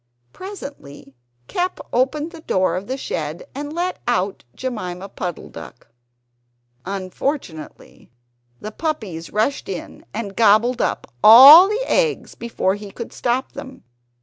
Presently 0.33 1.13
Kep 1.47 1.79
opened 1.93 2.31
the 2.31 2.41
door 2.41 2.75
of 2.75 2.87
the 2.87 2.97
shed 2.97 3.45
and 3.53 3.71
let 3.71 3.99
out 4.07 4.43
Jemima 4.55 5.07
Puddle 5.09 5.49
duck. 5.49 5.89
Unfortunately 6.87 8.09
the 8.59 8.71
puppies 8.71 9.29
rushed 9.31 9.69
in 9.69 10.03
and 10.11 10.35
gobbled 10.35 10.81
up 10.81 11.05
all 11.23 11.67
the 11.69 11.83
eggs 11.85 12.33
before 12.33 12.73
he 12.73 12.89
could 12.89 13.13
stop 13.13 13.51
them. 13.51 13.83